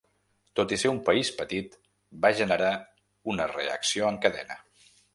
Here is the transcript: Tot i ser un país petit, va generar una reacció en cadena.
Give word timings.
Tot 0.59 0.71
i 0.77 0.79
ser 0.83 0.89
un 0.93 1.01
país 1.09 1.29
petit, 1.41 1.77
va 2.25 2.33
generar 2.41 2.73
una 3.35 3.49
reacció 3.55 4.13
en 4.13 4.23
cadena. 4.29 4.63